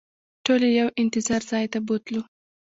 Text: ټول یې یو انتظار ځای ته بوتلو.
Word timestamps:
ټول 0.45 0.61
یې 0.67 0.71
یو 0.79 0.89
انتظار 1.01 1.41
ځای 1.51 1.65
ته 1.73 1.79
بوتلو. 1.87 2.21